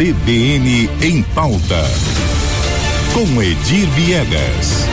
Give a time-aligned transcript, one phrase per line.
[0.00, 1.84] CBN em pauta.
[3.12, 4.86] Com Edir Viegas.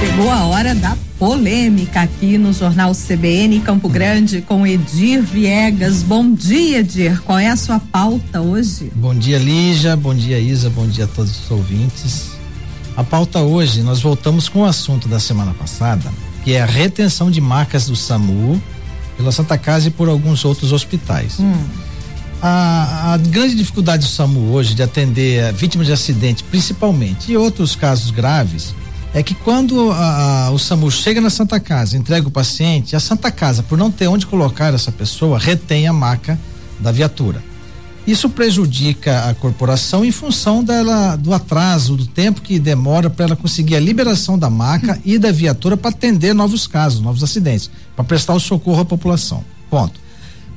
[0.00, 6.02] Chegou a hora da polêmica aqui no Jornal CBN Campo Grande com Edir Viegas.
[6.02, 7.20] Bom dia, Edir.
[7.24, 8.90] Qual é a sua pauta hoje?
[8.94, 9.94] Bom dia, Lígia.
[9.98, 10.70] Bom dia, Isa.
[10.70, 12.28] Bom dia a todos os ouvintes.
[12.96, 16.10] A pauta hoje, nós voltamos com o assunto da semana passada,
[16.46, 18.62] que é a retenção de marcas do SAMU
[19.16, 21.40] pela Santa Casa e por alguns outros hospitais.
[21.40, 21.52] Hum.
[22.40, 27.74] A, a, grande dificuldade do SAMU hoje de atender vítimas de acidente, principalmente, e outros
[27.74, 28.76] casos graves,
[29.12, 33.00] é que quando a, a, o SAMU chega na Santa Casa, entrega o paciente, a
[33.00, 36.38] Santa Casa, por não ter onde colocar essa pessoa, retém a maca
[36.78, 37.42] da viatura.
[38.06, 43.36] Isso prejudica a corporação em função dela do atraso, do tempo que demora para ela
[43.36, 48.04] conseguir a liberação da maca e da viatura para atender novos casos, novos acidentes, para
[48.04, 49.44] prestar o socorro à população.
[49.68, 49.98] Ponto.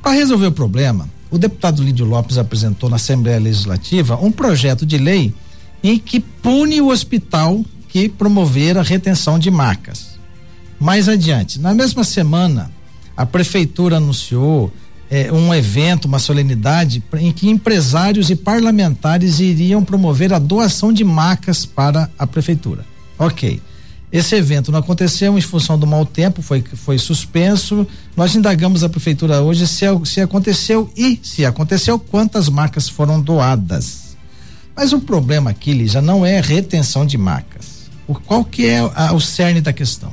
[0.00, 4.96] Para resolver o problema, o deputado Lídio Lopes apresentou na Assembleia Legislativa um projeto de
[4.96, 5.34] lei
[5.82, 10.18] em que pune o hospital que promover a retenção de marcas.
[10.78, 12.70] Mais adiante, na mesma semana,
[13.16, 14.72] a prefeitura anunciou
[15.10, 21.04] eh, um evento, uma solenidade em que empresários e parlamentares iriam promover a doação de
[21.04, 22.84] macas para a prefeitura.
[23.18, 23.60] Ok.
[24.12, 27.86] Esse evento não aconteceu em função do mau tempo, foi, foi suspenso.
[28.16, 34.16] Nós indagamos a prefeitura hoje se, se aconteceu e, se aconteceu, quantas marcas foram doadas.
[34.74, 37.70] Mas o problema aqui, já não é retenção de marcas
[38.10, 40.12] o, qual que é a, o cerne da questão?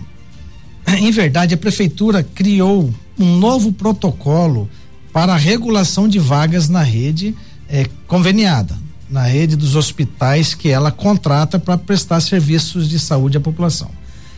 [0.88, 4.70] Em verdade, a prefeitura criou um novo protocolo
[5.18, 7.36] para a regulação de vagas na rede
[7.68, 8.78] eh, conveniada,
[9.10, 13.90] na rede dos hospitais que ela contrata para prestar serviços de saúde à população.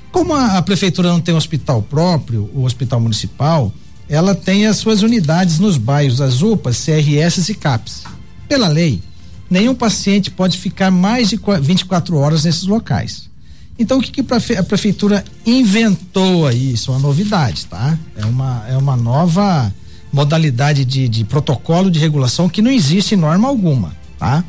[0.10, 3.74] Como a, a, prefeitura não tem hospital próprio, o hospital municipal,
[4.08, 8.04] ela tem as suas unidades nos bairros, as UPAs, CRS e CAPS.
[8.48, 9.02] Pela lei,
[9.50, 13.30] nenhum paciente pode ficar mais de 24 horas nesses locais.
[13.78, 16.72] Então o que, que a prefeitura inventou aí?
[16.72, 18.00] Isso é uma novidade, tá?
[18.16, 19.74] É uma, é uma nova
[20.12, 24.44] modalidade de, de protocolo de regulação que não existe norma alguma, tá?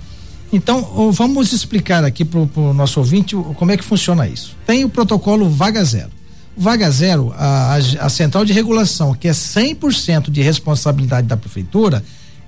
[0.53, 4.56] Então, vamos explicar aqui para o nosso ouvinte como é que funciona isso.
[4.66, 6.10] Tem o protocolo Vaga Zero.
[6.56, 12.03] Vaga Zero, a, a, central de regulação, que é 100% de responsabilidade da prefeitura,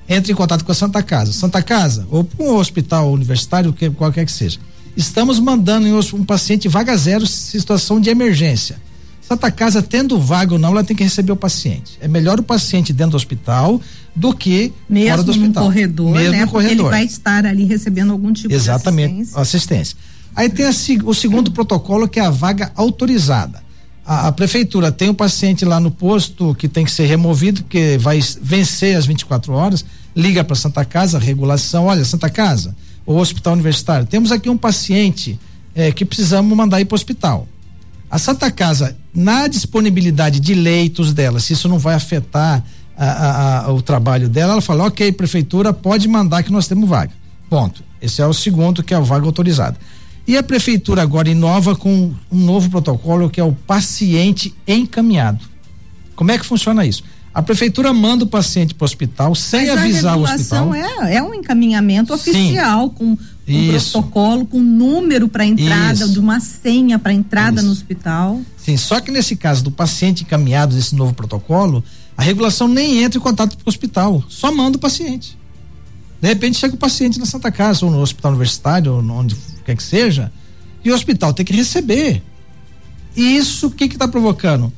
[0.08, 1.32] entra em contato com a Santa Casa.
[1.32, 4.58] Santa Casa, ou com o hospital universitário, que, qualquer que seja
[4.96, 8.76] estamos mandando um paciente vaga zero, situação de emergência.
[9.32, 11.98] Santa Casa, tendo vaga ou não, ela tem que receber o paciente.
[12.02, 13.80] É melhor o paciente dentro do hospital
[14.14, 15.64] do que Mesmo fora do hospital.
[15.64, 16.44] No corredor, Mesmo né?
[16.44, 16.72] no corredor.
[16.72, 19.40] ele vai estar ali recebendo algum tipo Exatamente, de assistência.
[19.40, 19.96] assistência.
[20.36, 20.70] Aí tem a,
[21.04, 23.62] o segundo protocolo, que é a vaga autorizada.
[24.04, 27.96] A, a, prefeitura tem um paciente lá no posto que tem que ser removido, que
[27.96, 29.82] vai vencer as 24 horas,
[30.14, 32.76] liga para Santa Casa, regulação, olha, Santa Casa,
[33.06, 34.06] o hospital universitário.
[34.06, 35.40] Temos aqui um paciente
[35.74, 37.48] é, que precisamos mandar ir para o hospital.
[38.10, 42.64] A Santa Casa, na disponibilidade de leitos dela, se isso não vai afetar
[42.96, 46.88] a, a, a, o trabalho dela, ela fala: ok, prefeitura, pode mandar que nós temos
[46.88, 47.12] vaga.
[47.48, 47.82] Ponto.
[48.00, 49.78] Esse é o segundo, que é a vaga autorizada.
[50.26, 55.44] E a prefeitura agora inova com um novo protocolo que é o paciente encaminhado.
[56.14, 57.02] Como é que funciona isso?
[57.34, 60.74] A prefeitura manda o paciente para o hospital sem Mas avisar o hospital.
[60.74, 62.94] É, é um encaminhamento oficial Sim.
[62.94, 66.12] com um protocolo, com um número para entrada, Isso.
[66.12, 67.66] de uma senha para entrada Isso.
[67.66, 68.40] no hospital.
[68.56, 71.82] Sim, só que nesse caso do paciente encaminhado desse novo protocolo,
[72.16, 75.38] a regulação nem entra em contato com o hospital, só manda o paciente.
[76.20, 79.76] De repente chega o paciente na Santa Casa ou no hospital universitário, ou onde quer
[79.76, 80.32] que seja,
[80.84, 82.22] e o hospital tem que receber.
[83.16, 84.72] Isso o que que está provocando?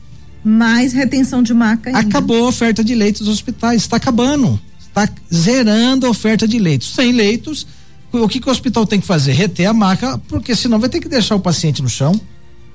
[0.45, 2.01] mais retenção de maca ainda.
[2.01, 4.61] Acabou a oferta de leitos dos hospitais, está acabando.
[4.79, 6.95] Está zerando a oferta de leitos.
[6.95, 7.67] Sem leitos,
[8.23, 9.33] o que, que o hospital tem que fazer?
[9.33, 12.19] Reter a maca, porque senão vai ter que deixar o paciente no chão.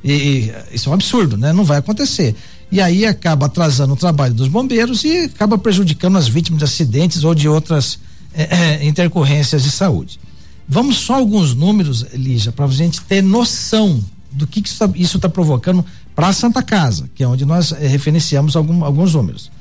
[0.04, 1.52] E, e isso é um absurdo, né?
[1.54, 2.36] Não vai acontecer.
[2.72, 7.24] E aí acaba atrasando o trabalho dos bombeiros e acaba prejudicando as vítimas de acidentes
[7.24, 8.00] ou de outras
[8.34, 10.20] é, é, intercorrências de saúde.
[10.68, 15.28] Vamos só alguns números, Lígia, para a gente ter noção do que, que isso está
[15.28, 15.84] provocando
[16.16, 19.52] para a Santa Casa, que é onde nós eh, referenciamos algum, alguns números.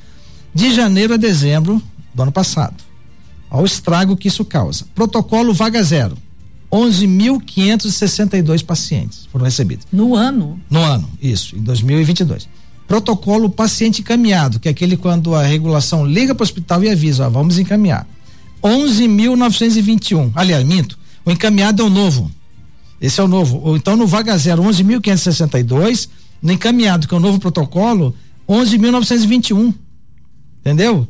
[0.55, 1.81] De janeiro a dezembro
[2.15, 2.75] do ano passado.
[3.51, 4.87] Ao estrago que isso causa.
[4.95, 6.17] Protocolo Vaga Zero.
[6.71, 9.87] 11.562 pacientes foram recebidos.
[9.91, 10.61] No ano?
[10.69, 12.47] No ano, isso, em 2022.
[12.87, 17.27] Protocolo paciente encaminhado, que é aquele quando a regulação liga para o hospital e avisa,
[17.27, 18.07] ó, vamos encaminhar.
[18.63, 20.33] 11.921.
[20.35, 22.31] Aliás, minto, o encaminhado é o novo.
[23.01, 23.61] Esse é o novo.
[23.63, 26.09] Ou então no Vaga Zero, 11.562
[26.43, 28.15] no encaminhado, que é o novo protocolo,
[28.49, 29.75] 11.921.
[30.61, 31.07] Entendeu?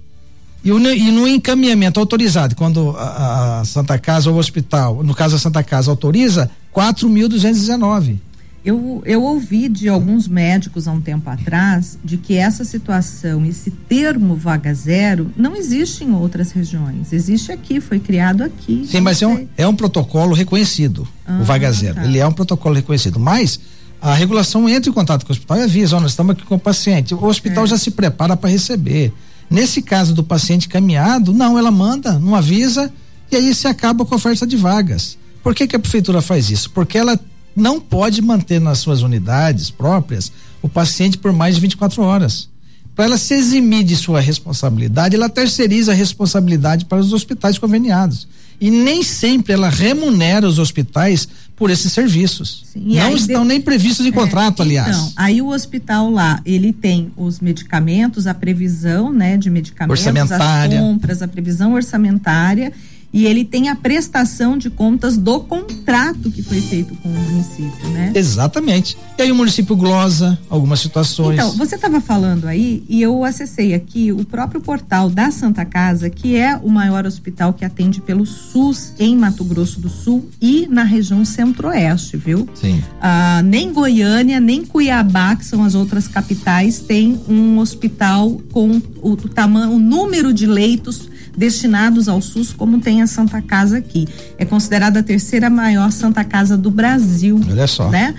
[0.64, 5.14] E, o, e no encaminhamento autorizado, quando a, a Santa Casa ou o hospital, no
[5.14, 8.18] caso a Santa Casa autoriza, 4.219.
[8.64, 13.70] Eu, eu ouvi de alguns médicos há um tempo atrás de que essa situação, esse
[13.70, 17.12] termo vaga zero, não existe em outras regiões.
[17.12, 18.84] Existe aqui, foi criado aqui.
[18.86, 21.94] Sim, mas é um, é um protocolo reconhecido, ah, o vaga zero.
[21.94, 22.04] Tá.
[22.04, 23.18] Ele é um protocolo reconhecido.
[23.18, 23.60] Mas
[24.02, 26.60] a regulação entra em contato com o hospital e avisa: nós estamos aqui com o
[26.60, 27.14] paciente.
[27.14, 27.68] O hospital é.
[27.68, 29.12] já se prepara para receber.
[29.50, 32.92] Nesse caso do paciente caminhado, não, ela manda, não avisa,
[33.30, 35.16] e aí se acaba com a oferta de vagas.
[35.42, 36.70] Por que, que a prefeitura faz isso?
[36.70, 37.18] Porque ela
[37.56, 40.30] não pode manter nas suas unidades próprias
[40.62, 42.48] o paciente por mais de 24 horas.
[42.94, 48.26] Para ela se eximir de sua responsabilidade, ela terceiriza a responsabilidade para os hospitais conveniados.
[48.60, 51.28] E nem sempre ela remunera os hospitais
[51.58, 52.62] por esses serviços.
[52.72, 53.48] Sim, não estão de...
[53.48, 54.96] nem previstos em é, contrato, aliás.
[54.96, 60.68] Então, aí o hospital lá, ele tem os medicamentos, a previsão, né, de medicamentos, as
[60.72, 62.72] compras, a previsão orçamentária
[63.12, 67.88] e ele tem a prestação de contas do contrato que foi feito com o município,
[67.90, 68.12] né?
[68.14, 68.96] Exatamente.
[69.16, 71.38] E aí o município glosa algumas situações.
[71.38, 76.10] Então, você estava falando aí e eu acessei aqui o próprio portal da Santa Casa,
[76.10, 80.66] que é o maior hospital que atende pelo SUS em Mato Grosso do Sul e
[80.68, 82.48] na região centro-oeste, viu?
[82.54, 82.82] Sim.
[83.00, 89.12] Ah, nem Goiânia, nem Cuiabá, que são as outras capitais, tem um hospital com o,
[89.12, 91.08] o tamanho, o número de leitos
[91.38, 94.08] destinados ao SUS, como tem a Santa Casa aqui.
[94.36, 97.40] É considerada a terceira maior Santa Casa do Brasil.
[97.48, 97.88] Olha só.
[97.88, 98.14] Né?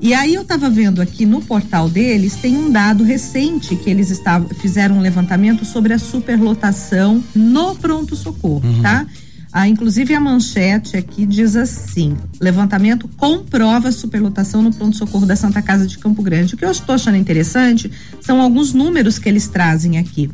[0.00, 4.10] E aí eu estava vendo aqui no portal deles, tem um dado recente que eles
[4.10, 8.80] estavam, fizeram um levantamento sobre a superlotação no pronto-socorro, uhum.
[8.80, 9.06] tá?
[9.52, 15.86] Ah, inclusive a manchete aqui diz assim: levantamento comprova superlotação no pronto-socorro da Santa Casa
[15.86, 16.54] de Campo Grande.
[16.54, 20.30] O que eu estou achando interessante são alguns números que eles trazem aqui.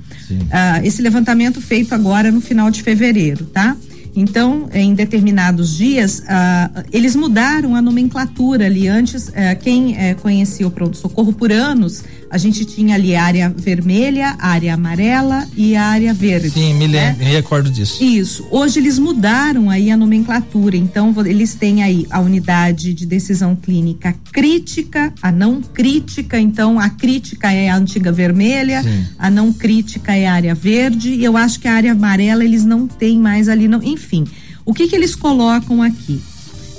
[0.50, 3.76] Ah, esse levantamento feito agora no final de fevereiro, tá?
[4.16, 8.88] Então, em determinados dias, uh, eles mudaram a nomenclatura ali.
[8.88, 13.54] Antes, uh, quem uh, conhecia o pronto-socorro por anos, a gente tinha ali a área
[13.54, 16.50] vermelha, área amarela e a área verde.
[16.50, 17.14] Sim, me, né?
[17.18, 18.02] me recordo disso.
[18.02, 18.46] Isso.
[18.50, 20.78] Hoje eles mudaram aí a nomenclatura.
[20.78, 26.40] Então, eles têm aí a unidade de decisão clínica crítica, a não crítica.
[26.40, 29.04] Então, a crítica é a antiga vermelha, Sim.
[29.18, 31.10] a não crítica é a área verde.
[31.10, 33.68] E eu acho que a área amarela eles não têm mais ali.
[33.68, 34.24] Não, enfim enfim,
[34.64, 36.20] o que, que eles colocam aqui?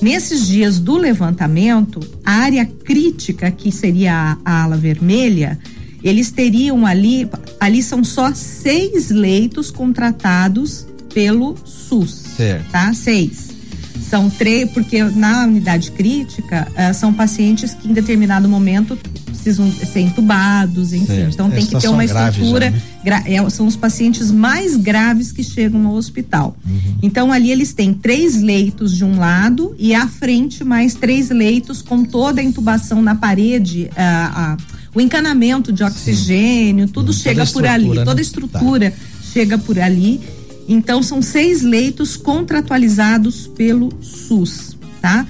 [0.02, 5.60] Nesses dias do levantamento, a área crítica, que seria a, ala vermelha,
[6.04, 7.28] eles teriam ali,
[7.60, 12.72] ali são só seis leitos contratados pelo SUS, certo.
[12.72, 12.94] tá?
[12.94, 13.48] Seis.
[14.08, 18.98] São três, porque na unidade crítica uh, são pacientes que em determinado momento
[19.48, 21.28] precisam ser entubados, enfim.
[21.30, 22.70] Então tem que ter uma estrutura.
[22.70, 23.24] Né?
[23.26, 26.58] É, são os pacientes mais graves que chegam ao hospital.
[26.66, 26.98] Uhum.
[27.02, 31.82] Então ali eles têm três leitos de um lado e à frente mais três leitos
[31.82, 34.58] com toda a intubação na parede, a, a,
[34.94, 36.94] o encanamento de oxigênio, Sim.
[36.94, 37.14] tudo uhum.
[37.14, 38.04] chega por ali, né?
[38.04, 38.98] toda a estrutura tá.
[39.32, 40.20] chega por ali.
[40.68, 45.26] Então são seis leitos contratualizados pelo SUS, tá?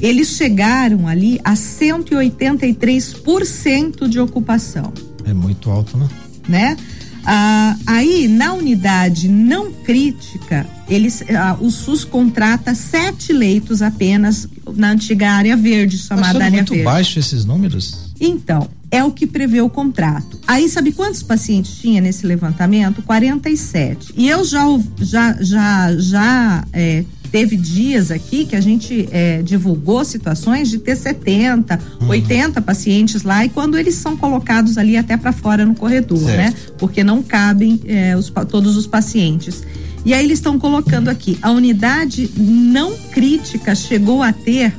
[0.00, 4.92] Eles chegaram ali a 183% de ocupação.
[5.24, 6.08] É muito alto, né?
[6.48, 6.76] Né?
[7.24, 14.92] Ah, aí, na unidade não crítica, eles, ah, o SUS contrata sete leitos apenas na
[14.92, 16.72] antiga área verde, chamada área muito verde.
[16.72, 18.14] muito baixo esses números?
[18.18, 20.38] Então, é o que prevê o contrato.
[20.46, 23.02] Aí, sabe quantos pacientes tinha nesse levantamento?
[23.02, 24.14] 47.
[24.16, 24.64] E eu já,
[24.98, 30.96] já, já, já é, teve dias aqui que a gente é, divulgou situações de ter
[30.96, 32.08] 70, uhum.
[32.08, 36.36] 80 pacientes lá e quando eles são colocados ali até para fora no corredor, certo.
[36.36, 36.52] né?
[36.78, 39.62] Porque não cabem é, os, todos os pacientes.
[40.04, 44.72] E aí eles estão colocando aqui, a unidade não crítica chegou a ter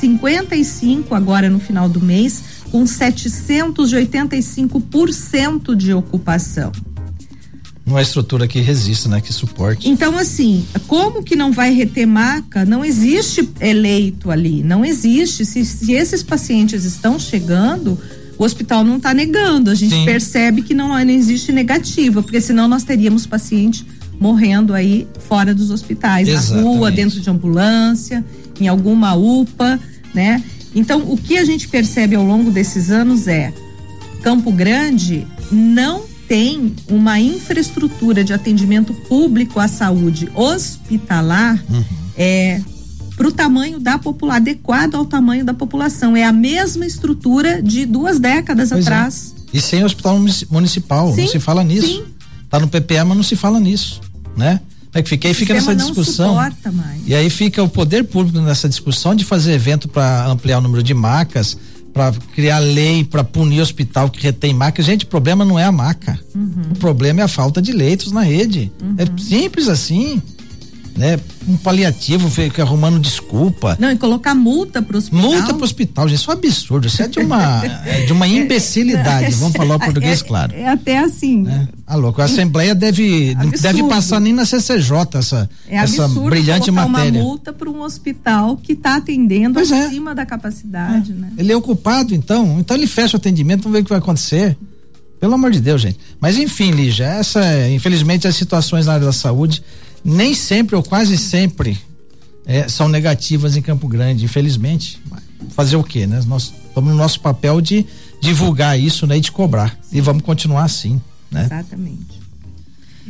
[0.00, 6.72] 55 agora no final do mês, com 785% de ocupação
[7.90, 9.20] uma estrutura que resista, né?
[9.20, 9.88] Que suporte.
[9.88, 12.64] Então, assim, como que não vai reter maca?
[12.64, 15.44] Não existe eleito ali, não existe.
[15.44, 17.98] Se, se esses pacientes estão chegando,
[18.38, 19.70] o hospital não está negando.
[19.70, 20.04] A gente Sim.
[20.04, 23.84] percebe que não, não existe negativa, porque senão nós teríamos paciente
[24.20, 26.64] morrendo aí fora dos hospitais, Exatamente.
[26.64, 28.24] na rua, dentro de ambulância,
[28.60, 29.78] em alguma UPA,
[30.12, 30.42] né?
[30.74, 33.52] Então, o que a gente percebe ao longo desses anos é
[34.22, 41.84] Campo Grande não tem uma infraestrutura de atendimento público à saúde hospitalar uhum.
[42.16, 42.60] é,
[43.16, 46.14] para o tamanho da população, adequado ao tamanho da população.
[46.14, 48.88] É a mesma estrutura de duas décadas pois é.
[48.88, 49.34] atrás.
[49.52, 49.56] É.
[49.56, 50.20] E sem hospital
[50.50, 51.86] municipal, sim, não se fala nisso.
[51.86, 52.04] Sim.
[52.50, 54.00] Tá no PPA, mas não se fala nisso,
[54.36, 54.60] né?
[54.94, 56.36] É que fica, aí fica nessa discussão.
[57.06, 60.82] E aí fica o poder público nessa discussão de fazer evento para ampliar o número
[60.82, 61.56] de macas,
[61.98, 64.80] para criar lei para punir hospital que retém maca.
[64.80, 66.16] Gente, o problema não é a maca.
[66.32, 66.70] Uhum.
[66.70, 68.70] O problema é a falta de leitos na rede.
[68.80, 68.94] É uhum.
[69.16, 70.22] É simples assim
[70.98, 71.18] né?
[71.46, 73.76] Um paliativo, fica arrumando desculpa.
[73.78, 75.22] Não, e colocar multa pro hospital.
[75.22, 78.26] Multa pro hospital, gente, isso é um absurdo, isso é de uma, é de uma
[78.28, 80.54] imbecilidade, vamos falar o português é, claro.
[80.54, 81.48] É, até assim.
[81.48, 81.68] É.
[81.86, 86.70] Ah, louco, a Assembleia deve, não deve passar nem na CCJ essa, é essa brilhante
[86.70, 87.12] matéria.
[87.12, 89.86] uma multa para um hospital que está atendendo pois é.
[89.86, 91.30] acima da capacidade, né?
[91.38, 94.58] Ele é ocupado, então, então ele fecha o atendimento, vamos ver o que vai acontecer.
[95.20, 95.98] Pelo amor de Deus, gente.
[96.20, 99.62] Mas enfim, Lígia, essa, infelizmente, as situações na área da saúde
[100.04, 101.78] nem sempre ou quase sempre
[102.48, 104.98] é, são negativas em Campo Grande, infelizmente.
[105.50, 106.18] Fazer o quê, né?
[106.26, 107.84] Nós estamos no nosso papel de
[108.22, 109.18] divulgar isso, né?
[109.18, 109.78] E de cobrar.
[109.92, 110.98] E vamos continuar assim,
[111.30, 111.44] né?
[111.44, 112.18] Exatamente.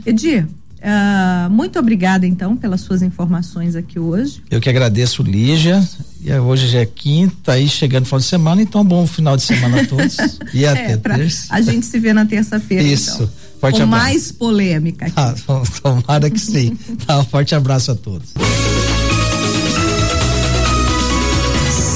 [0.04, 4.42] Edir, uh, muito obrigada então pelas suas informações aqui hoje.
[4.50, 5.87] Eu que agradeço, Lígia.
[6.21, 9.45] E hoje já é quinta, aí chegando no final de semana, então bom final de
[9.45, 10.16] semana a todos.
[10.52, 11.47] e até é, terça.
[11.54, 12.83] A gente se vê na terça-feira.
[12.83, 13.23] Isso.
[13.23, 13.47] Então.
[13.60, 14.04] Forte com abraço.
[14.04, 15.06] mais polêmica.
[15.06, 15.14] Aqui.
[15.16, 15.34] Ah,
[15.82, 16.76] tomara que sim.
[17.06, 18.28] tá, um forte abraço a todos.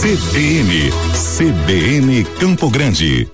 [0.00, 0.90] CBN,
[1.37, 3.28] CBN Campo Grande.